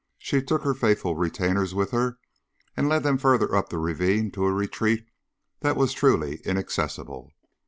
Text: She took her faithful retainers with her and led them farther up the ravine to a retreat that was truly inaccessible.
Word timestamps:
She 0.17 0.41
took 0.41 0.63
her 0.63 0.73
faithful 0.73 1.13
retainers 1.15 1.75
with 1.75 1.91
her 1.91 2.17
and 2.75 2.89
led 2.89 3.03
them 3.03 3.19
farther 3.19 3.53
up 3.53 3.69
the 3.69 3.77
ravine 3.77 4.31
to 4.31 4.45
a 4.45 4.51
retreat 4.51 5.05
that 5.59 5.77
was 5.77 5.93
truly 5.93 6.37
inaccessible. 6.43 7.31